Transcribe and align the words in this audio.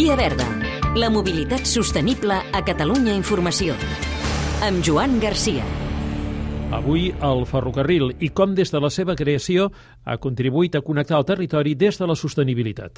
Via 0.00 0.14
Verda, 0.16 0.46
la 0.96 1.10
mobilitat 1.12 1.66
sostenible 1.68 2.32
a 2.32 2.60
Catalunya 2.64 3.12
Informació. 3.12 3.74
Amb 4.64 4.80
Joan 4.80 5.18
Garcia. 5.20 5.60
Avui 6.72 7.10
el 7.20 7.44
ferrocarril 7.44 8.14
i 8.16 8.30
com 8.32 8.54
des 8.56 8.72
de 8.72 8.80
la 8.80 8.88
seva 8.88 9.12
creació 9.12 9.66
ha 10.08 10.16
contribuït 10.16 10.78
a 10.78 10.80
connectar 10.86 11.18
el 11.20 11.26
territori 11.28 11.74
des 11.76 12.00
de 12.00 12.08
la 12.08 12.16
sostenibilitat. 12.16 12.96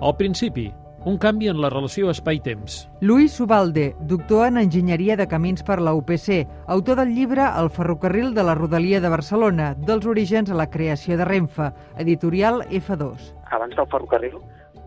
Al 0.00 0.16
principi, 0.16 0.70
un 1.04 1.18
canvi 1.18 1.48
en 1.50 1.58
la 1.60 1.70
relació 1.70 2.10
espai-temps. 2.12 2.86
Luis 3.00 3.38
Ubalde, 3.40 3.96
doctor 4.06 4.46
en 4.46 4.58
Enginyeria 4.60 5.16
de 5.16 5.26
Camins 5.26 5.64
per 5.66 5.80
la 5.82 5.94
UPC, 5.98 6.46
autor 6.70 7.00
del 7.00 7.14
llibre 7.16 7.42
El 7.58 7.70
ferrocarril 7.70 8.34
de 8.34 8.44
la 8.46 8.54
Rodalia 8.54 9.00
de 9.00 9.10
Barcelona, 9.10 9.72
dels 9.74 10.06
orígens 10.06 10.50
a 10.50 10.58
la 10.58 10.68
creació 10.70 11.18
de 11.18 11.26
Renfe, 11.26 11.72
editorial 11.98 12.62
F2. 12.70 13.32
Abans 13.50 13.74
del 13.76 13.90
ferrocarril, 13.90 14.38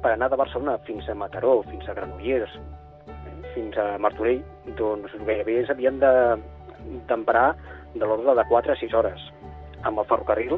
per 0.01 0.13
anar 0.13 0.29
de 0.31 0.39
Barcelona 0.39 0.77
fins 0.87 1.09
a 1.09 1.15
Mataró, 1.19 1.61
fins 1.67 1.87
a 1.89 1.97
Granollers, 1.97 2.55
fins 3.53 3.75
a 3.77 3.97
Martorell, 3.99 4.43
doncs 4.79 5.11
gairebé 5.27 5.65
s'havien 5.67 5.99
d'emprar 5.99 7.47
de, 7.55 7.99
de 7.99 8.05
l'ordre 8.05 8.37
de 8.39 8.47
4 8.47 8.71
a 8.71 8.79
6 8.79 8.95
hores. 8.95 9.27
Amb 9.83 9.99
el 9.99 10.07
ferrocarril, 10.07 10.55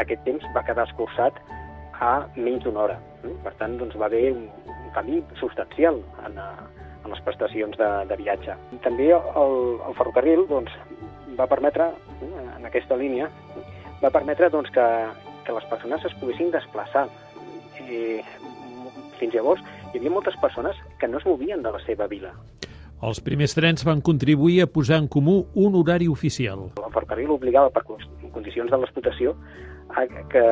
aquest 0.00 0.24
temps 0.24 0.48
va 0.56 0.64
quedar 0.64 0.88
escurçat 0.88 1.36
a 2.00 2.14
menys 2.36 2.64
d'una 2.64 2.86
hora. 2.86 2.96
Per 3.44 3.52
tant, 3.60 3.76
doncs, 3.80 3.96
va 4.00 4.08
haver 4.08 4.32
un, 4.34 4.48
canvi 4.94 5.20
substancial 5.40 6.00
en, 6.26 6.38
eh, 6.38 6.84
en 7.04 7.12
les 7.12 7.22
prestacions 7.26 7.76
de, 7.80 7.90
de 8.10 8.18
viatge. 8.20 8.56
També 8.86 9.10
el, 9.14 9.54
el 9.76 9.98
ferrocarril 9.98 10.46
doncs, 10.50 10.72
va 11.38 11.50
permetre, 11.50 11.90
eh, 12.22 12.48
en 12.56 12.66
aquesta 12.70 12.98
línia, 13.00 13.28
va 14.02 14.12
permetre 14.14 14.50
doncs, 14.54 14.72
que, 14.74 14.88
que 15.46 15.56
les 15.56 15.68
persones 15.70 16.04
es 16.08 16.16
poguessin 16.20 16.52
desplaçar. 16.54 17.08
I, 17.84 18.20
fins 19.18 19.34
llavors 19.34 19.62
hi 19.92 20.00
havia 20.00 20.10
moltes 20.10 20.36
persones 20.42 20.78
que 20.98 21.08
no 21.08 21.20
es 21.20 21.26
movien 21.26 21.62
de 21.62 21.72
la 21.74 21.80
seva 21.84 22.08
vila. 22.10 22.32
Els 23.04 23.20
primers 23.20 23.52
trens 23.52 23.84
van 23.84 24.00
contribuir 24.00 24.62
a 24.62 24.66
posar 24.70 24.96
en 25.02 25.08
comú 25.12 25.44
un 25.60 25.74
horari 25.76 26.08
oficial. 26.08 26.70
El 26.80 26.94
ferrocarril 26.94 27.34
obligava 27.34 27.70
per 27.74 27.82
condicions 27.84 28.70
de 28.72 28.78
l'explotació 28.80 29.34
que, 30.32 30.44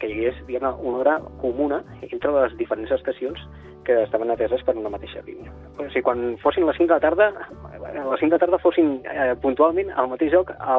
que 0.00 0.08
hi 0.08 0.14
hagués 0.14 0.38
diguem, 0.48 0.66
una 0.80 1.02
hora 1.02 1.16
comuna 1.42 1.82
entre 2.08 2.32
les 2.38 2.56
diferents 2.58 2.94
estacions 2.96 3.42
que 3.84 4.02
estaven 4.02 4.30
ateses 4.30 4.62
per 4.66 4.76
una 4.76 4.92
mateixa 4.92 5.22
línia. 5.26 5.52
O 5.78 5.86
sigui, 5.88 6.02
quan 6.04 6.36
fossin 6.42 6.66
les 6.68 6.76
5 6.76 6.88
de 6.90 6.98
la 6.98 7.02
tarda, 7.02 7.28
a 7.30 8.04
les 8.10 8.20
5 8.20 8.28
de 8.28 8.36
la 8.36 8.42
tarda 8.42 8.60
fossin 8.62 9.00
eh, 9.08 9.34
puntualment 9.42 9.92
al 9.96 10.10
mateix 10.12 10.32
lloc 10.34 10.52
a 10.58 10.76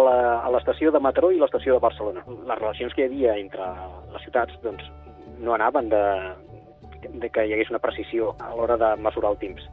l'estació 0.53 0.93
de 0.93 1.01
Mataró 1.01 1.31
i 1.31 1.41
l'estació 1.41 1.77
de 1.77 1.83
Barcelona. 1.83 2.23
Les 2.27 2.59
relacions 2.59 2.93
que 2.93 3.05
hi 3.05 3.09
havia 3.09 3.37
entre 3.41 3.67
les 4.13 4.25
ciutats 4.27 4.57
doncs, 4.63 4.85
no 5.41 5.55
anaven 5.57 5.89
de, 5.89 6.03
de 7.09 7.29
que 7.29 7.45
hi 7.45 7.53
hagués 7.53 7.73
una 7.73 7.81
precisió 7.83 8.35
a 8.39 8.53
l'hora 8.55 8.77
de 8.77 8.95
mesurar 9.01 9.33
el 9.33 9.41
temps. 9.41 9.69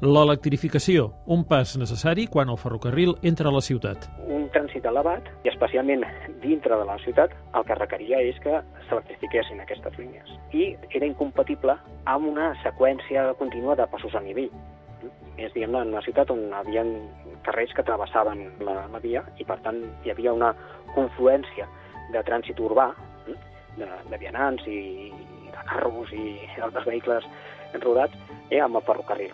L'electrificació, 0.00 1.10
un 1.28 1.42
pas 1.44 1.74
necessari 1.76 2.24
quan 2.26 2.48
el 2.48 2.56
ferrocarril 2.56 3.18
entra 3.20 3.50
a 3.50 3.52
la 3.52 3.60
ciutat. 3.60 4.06
Un 4.24 4.39
trànsit 4.54 4.86
elevat, 4.86 5.26
i 5.44 5.50
especialment 5.50 6.04
dintre 6.42 6.76
de 6.78 6.86
la 6.88 6.98
ciutat, 7.04 7.32
el 7.56 7.66
que 7.66 7.78
requeria 7.78 8.20
és 8.30 8.38
que 8.44 8.60
s'electrifiquessin 8.88 9.62
aquestes 9.62 9.96
línies. 9.98 10.30
I 10.56 10.74
era 10.90 11.08
incompatible 11.08 11.76
amb 12.10 12.30
una 12.30 12.52
seqüència 12.64 13.30
contínua 13.40 13.76
de 13.78 13.86
passos 13.92 14.14
a 14.14 14.24
nivell. 14.24 14.50
És, 15.36 15.52
diguem 15.54 15.76
en 15.78 15.94
una 15.94 16.02
ciutat 16.04 16.30
on 16.34 16.48
hi 16.48 16.56
havia 16.58 16.84
carrers 17.46 17.72
que 17.76 17.84
travessaven 17.86 18.42
la, 18.66 18.82
la 18.92 19.00
via 19.00 19.22
i, 19.38 19.46
per 19.48 19.60
tant, 19.64 19.80
hi 20.04 20.12
havia 20.12 20.34
una 20.36 20.50
confluència 20.94 21.68
de 22.12 22.22
trànsit 22.26 22.60
urbà, 22.60 22.90
de, 23.78 23.86
de 24.10 24.18
vianants 24.18 24.66
i 24.68 24.80
de 25.50 25.62
carros 25.70 26.12
i 26.12 26.34
altres 26.60 26.86
vehicles 26.88 27.26
rodats, 27.80 28.18
eh, 28.50 28.60
amb 28.60 28.76
el 28.76 28.84
ferrocarril. 28.86 29.32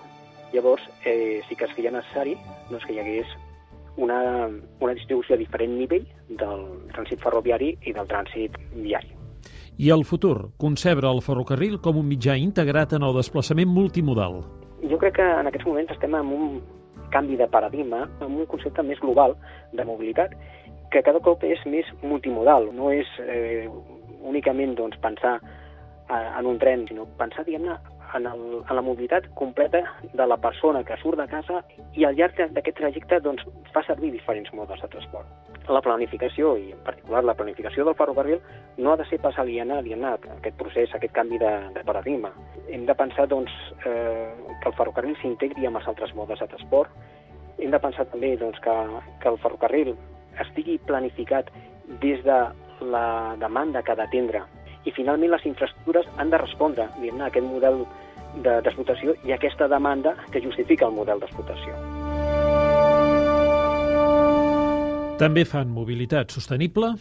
Llavors, 0.53 0.85
eh, 1.05 1.43
sí 1.49 1.57
que 1.57 1.67
es 1.67 1.75
feia 1.75 1.91
necessari 1.91 2.37
doncs, 2.71 2.85
que 2.85 2.95
hi 2.95 3.01
hagués 3.03 3.33
una, 3.97 4.49
una 4.81 4.95
distribució 4.95 5.37
a 5.37 5.41
diferent 5.41 5.77
nivell 5.79 6.07
del 6.29 6.65
trànsit 6.95 7.23
ferroviari 7.23 7.73
i 7.87 7.95
del 7.97 8.09
trànsit 8.11 8.57
viari. 8.75 9.13
I 9.77 9.91
el 9.93 10.07
futur, 10.09 10.53
concebre 10.57 11.09
el 11.09 11.21
ferrocarril 11.21 11.79
com 11.85 11.99
un 12.01 12.09
mitjà 12.09 12.37
integrat 12.41 12.95
en 12.97 13.05
el 13.05 13.17
desplaçament 13.17 13.69
multimodal. 13.69 14.41
Jo 14.89 14.99
crec 15.01 15.19
que 15.19 15.27
en 15.41 15.51
aquests 15.51 15.69
moments 15.69 15.93
estem 15.93 16.15
en 16.17 16.33
un 16.33 16.61
canvi 17.13 17.37
de 17.37 17.49
paradigma, 17.49 18.07
amb 18.25 18.41
un 18.41 18.47
concepte 18.51 18.83
més 18.83 19.01
global 19.01 19.37
de 19.77 19.85
mobilitat, 19.85 20.33
que 20.93 21.03
cada 21.05 21.21
cop 21.21 21.45
és 21.45 21.61
més 21.69 21.89
multimodal. 22.03 22.71
No 22.75 22.91
és 22.95 23.11
eh, 23.21 23.69
únicament 24.27 24.75
doncs, 24.79 24.99
pensar 25.03 25.37
eh, 25.43 26.29
en 26.39 26.49
un 26.49 26.59
tren, 26.63 26.87
sinó 26.89 27.07
pensar, 27.21 27.45
diguem-ne, 27.47 27.77
en, 28.17 28.27
el, 28.27 28.63
en 28.69 28.77
la 28.77 28.83
mobilitat 28.83 29.29
completa 29.35 29.83
de 30.13 30.27
la 30.27 30.37
persona 30.37 30.83
que 30.85 30.97
surt 31.03 31.21
de 31.21 31.27
casa 31.31 31.63
i 31.95 32.05
al 32.05 32.17
llarg 32.17 32.39
d'aquest 32.55 32.79
trajecte 32.81 33.21
doncs, 33.25 33.45
fa 33.75 33.83
servir 33.87 34.13
diferents 34.15 34.53
modes 34.57 34.81
de 34.83 34.89
transport. 34.93 35.29
La 35.69 35.83
planificació, 35.83 36.55
i 36.57 36.73
en 36.73 36.83
particular 36.87 37.25
la 37.25 37.35
planificació 37.35 37.85
del 37.85 37.97
ferrocarril, 37.99 38.41
no 38.79 38.93
ha 38.93 38.97
de 39.01 39.07
ser 39.11 39.19
pas 39.23 39.39
aliena, 39.43 39.81
aliena 39.81 40.15
a 40.15 40.35
aquest 40.37 40.59
procés, 40.61 40.93
a 40.93 41.01
aquest 41.01 41.15
canvi 41.15 41.41
de, 41.43 41.53
de 41.75 41.85
paradigma. 41.85 42.33
Hem 42.69 42.87
de 42.87 42.95
pensar 42.95 43.27
doncs, 43.29 43.53
eh, 43.85 44.31
que 44.63 44.71
el 44.71 44.77
ferrocarril 44.79 45.17
s'integri 45.23 45.67
amb 45.67 45.81
els 45.81 45.89
altres 45.91 46.15
modes 46.15 46.43
de 46.43 46.51
transport. 46.55 46.93
Hem 47.59 47.73
de 47.73 47.83
pensar 47.83 48.07
també 48.13 48.37
doncs, 48.39 48.61
que, 48.63 48.77
que 49.23 49.33
el 49.33 49.41
ferrocarril 49.43 49.97
estigui 50.45 50.79
planificat 50.87 51.51
des 52.03 52.23
de 52.25 52.39
la 52.93 53.35
demanda 53.41 53.83
que 53.83 53.95
ha 53.95 53.99
d'atendre 53.99 54.45
i 54.87 54.95
finalment 54.97 55.35
les 55.35 55.47
infraestructures 55.51 56.09
han 56.17 56.31
de 56.31 56.41
respondre 56.41 56.87
a 56.87 57.27
aquest 57.27 57.47
model 57.47 57.85
d'explotació 58.43 59.17
de, 59.17 59.29
i 59.29 59.35
aquesta 59.37 59.69
demanda 59.69 60.15
que 60.33 60.43
justifica 60.45 60.87
el 60.87 60.97
model 60.97 61.21
d'explotació. 61.21 61.77
També 65.21 65.47
fan 65.49 65.73
mobilitat 65.73 66.35
sostenible 66.37 66.93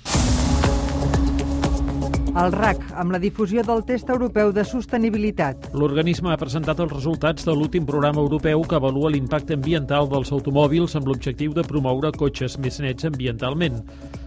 el 2.35 2.51
RAC, 2.51 2.81
amb 2.99 3.13
la 3.15 3.19
difusió 3.23 3.61
del 3.63 3.85
test 3.87 4.09
europeu 4.11 4.49
de 4.51 4.65
sostenibilitat. 4.67 5.69
L'organisme 5.71 6.33
ha 6.33 6.39
presentat 6.39 6.81
els 6.83 6.91
resultats 6.91 7.47
de 7.47 7.55
l'últim 7.55 7.85
programa 7.87 8.19
europeu 8.19 8.65
que 8.67 8.75
avalua 8.75 9.13
l'impacte 9.13 9.55
ambiental 9.55 10.09
dels 10.11 10.33
automòbils 10.35 10.97
amb 10.99 11.07
l'objectiu 11.07 11.55
de 11.55 11.63
promoure 11.63 12.11
cotxes 12.11 12.57
més 12.59 12.81
nets 12.83 13.07
ambientalment. 13.07 13.79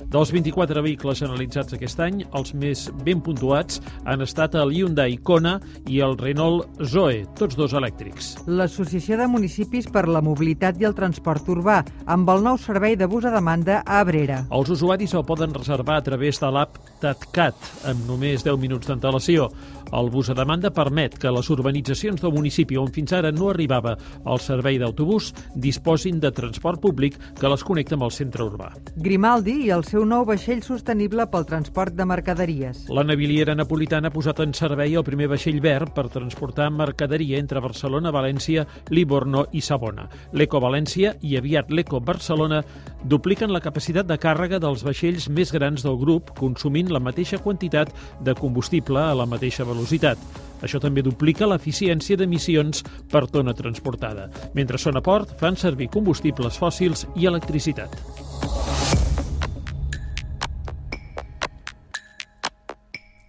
Dels 0.09 0.31
24 0.33 0.81
vehicles 0.81 1.21
analitzats 1.21 1.75
aquest 1.77 1.99
any, 2.01 2.23
els 2.39 2.55
més 2.57 2.87
ben 3.05 3.21
puntuats 3.21 3.83
han 4.09 4.25
estat 4.25 4.55
el 4.57 4.71
Hyundai 4.73 5.19
Kona 5.21 5.59
i 5.85 5.99
el 6.01 6.17
Renault 6.17 6.81
Zoe, 6.81 7.27
tots 7.37 7.59
dos 7.59 7.75
elèctrics. 7.77 8.31
L'Associació 8.49 9.19
de 9.21 9.27
Municipis 9.29 9.91
per 9.93 10.07
la 10.09 10.23
Mobilitat 10.25 10.81
i 10.81 10.89
el 10.89 10.97
Transport 10.97 11.51
Urbà, 11.53 11.83
amb 12.09 12.33
el 12.33 12.41
nou 12.47 12.57
servei 12.57 12.97
de 12.97 13.05
bus 13.05 13.27
a 13.29 13.35
demanda 13.35 13.83
a 13.83 13.99
Abrera. 14.01 14.47
Els 14.49 14.73
usuaris 14.73 15.13
el 15.13 15.27
poden 15.29 15.53
reservar 15.53 15.99
a 16.01 16.07
través 16.07 16.41
de 16.41 16.51
l'app 16.57 16.81
TATCAT, 17.05 17.69
amb 17.93 18.09
només 18.09 18.49
10 18.49 18.57
minuts 18.65 18.89
d'antelació. 18.89 19.51
El 19.93 20.11
bus 20.13 20.29
a 20.29 20.35
demanda 20.37 20.69
permet 20.75 21.15
que 21.21 21.31
les 21.33 21.49
urbanitzacions 21.53 22.21
del 22.21 22.33
municipi 22.35 22.77
on 22.81 22.91
fins 22.93 23.15
ara 23.17 23.31
no 23.33 23.49
arribava 23.53 23.95
el 24.29 24.41
servei 24.45 24.77
d'autobús 24.81 25.31
disposin 25.55 26.21
de 26.21 26.33
transport 26.33 26.81
públic 26.83 27.17
que 27.39 27.49
les 27.49 27.65
connecta 27.65 27.97
amb 27.97 28.05
el 28.09 28.13
centre 28.13 28.45
urbà. 28.45 28.73
Grimaldi 28.97 29.57
i 29.69 29.71
el 29.73 29.87
seu 29.99 30.05
nou 30.07 30.23
vaixell 30.23 30.61
sostenible 30.63 31.25
pel 31.27 31.43
transport 31.49 31.97
de 31.99 32.05
mercaderies. 32.07 32.85
La 32.95 33.03
naviliera 33.03 33.57
napolitana 33.59 34.13
ha 34.13 34.15
posat 34.15 34.45
en 34.45 34.53
servei 34.55 34.93
el 34.95 35.03
primer 35.03 35.27
vaixell 35.33 35.59
verd 35.65 35.91
per 35.97 36.05
transportar 36.13 36.69
mercaderia 36.71 37.41
entre 37.43 37.59
Barcelona, 37.65 38.13
València, 38.15 38.63
Livorno 38.95 39.49
i 39.51 39.63
Sabona. 39.65 40.05
L'Eco 40.39 40.61
València 40.63 41.17
i 41.27 41.35
aviat 41.41 41.73
l'Eco 41.75 41.99
Barcelona 41.99 42.61
dupliquen 43.03 43.51
la 43.51 43.63
capacitat 43.65 44.07
de 44.07 44.21
càrrega 44.23 44.63
dels 44.63 44.87
vaixells 44.87 45.27
més 45.35 45.51
grans 45.57 45.83
del 45.83 45.99
grup, 45.99 46.31
consumint 46.39 46.95
la 46.95 47.03
mateixa 47.03 47.43
quantitat 47.43 47.91
de 48.23 48.37
combustible 48.39 49.03
a 49.03 49.19
la 49.19 49.27
mateixa 49.27 49.67
velocitat. 49.67 50.23
Això 50.63 50.79
també 50.79 51.03
duplica 51.03 51.51
l'eficiència 51.51 52.15
d'emissions 52.19 52.87
per 53.11 53.27
tona 53.27 53.57
transportada. 53.59 54.31
Mentre 54.55 54.79
són 54.79 55.03
a 55.03 55.03
port, 55.03 55.35
fan 55.43 55.59
servir 55.59 55.91
combustibles 55.91 56.63
fòssils 56.63 57.09
i 57.19 57.27
electricitat. 57.27 58.28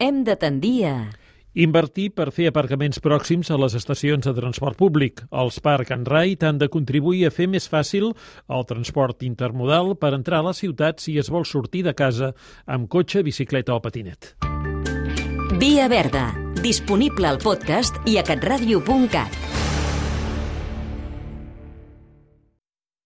Hem 0.09 0.23
de 0.25 0.33
tendir 0.41 0.87
a 0.89 0.93
Invertir 1.59 2.07
per 2.17 2.31
fer 2.33 2.47
aparcaments 2.49 2.97
pròxims 3.03 3.49
a 3.53 3.57
les 3.61 3.75
estacions 3.77 4.25
de 4.25 4.31
transport 4.33 4.77
públic. 4.77 5.21
Els 5.29 5.59
Park 5.61 5.91
and 5.93 6.09
Ride 6.09 6.47
han 6.47 6.57
de 6.61 6.69
contribuir 6.69 7.27
a 7.27 7.31
fer 7.33 7.45
més 7.49 7.67
fàcil 7.69 8.07
el 8.57 8.65
transport 8.69 9.21
intermodal 9.27 9.93
per 10.01 10.15
entrar 10.17 10.39
a 10.41 10.47
la 10.49 10.55
ciutat 10.57 11.03
si 11.03 11.17
es 11.21 11.29
vol 11.29 11.45
sortir 11.45 11.83
de 11.85 11.93
casa 11.93 12.31
amb 12.65 12.89
cotxe, 12.89 13.21
bicicleta 13.25 13.75
o 13.75 13.83
patinet. 13.85 14.33
Via 15.61 15.85
Verda, 15.93 16.31
disponible 16.63 17.29
al 17.29 17.41
podcast 17.45 18.01
i 18.09 18.17
a 18.17 18.25
catradio.cat. 18.25 19.48